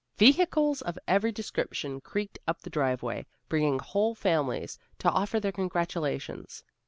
Vehicles 0.17 0.81
of 0.81 0.97
every 1.07 1.31
description 1.31 2.01
creaked 2.01 2.39
up 2.47 2.59
the 2.61 2.71
driveway, 2.71 3.23
bringing 3.49 3.77
whole 3.77 4.15
families 4.15 4.79
to 4.97 5.11
offer 5.11 5.39
their 5.39 5.51
congratulations. 5.51 6.63